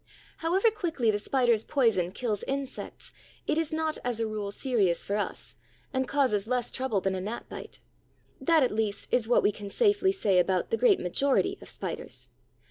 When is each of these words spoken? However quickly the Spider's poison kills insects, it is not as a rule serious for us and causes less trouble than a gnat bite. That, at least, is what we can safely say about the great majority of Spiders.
However 0.37 0.71
quickly 0.71 1.11
the 1.11 1.19
Spider's 1.19 1.63
poison 1.63 2.11
kills 2.11 2.41
insects, 2.47 3.13
it 3.45 3.55
is 3.59 3.71
not 3.71 3.99
as 4.03 4.19
a 4.19 4.25
rule 4.25 4.49
serious 4.49 5.05
for 5.05 5.15
us 5.15 5.55
and 5.93 6.07
causes 6.07 6.47
less 6.47 6.71
trouble 6.71 7.01
than 7.01 7.13
a 7.13 7.21
gnat 7.21 7.47
bite. 7.49 7.81
That, 8.39 8.63
at 8.63 8.71
least, 8.71 9.09
is 9.11 9.27
what 9.27 9.43
we 9.43 9.51
can 9.51 9.69
safely 9.69 10.11
say 10.11 10.39
about 10.39 10.71
the 10.71 10.75
great 10.77 10.99
majority 10.99 11.55
of 11.61 11.69
Spiders. 11.69 12.29